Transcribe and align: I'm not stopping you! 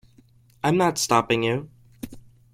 I'm 0.63 0.77
not 0.77 0.97
stopping 0.97 1.43
you! 1.43 1.69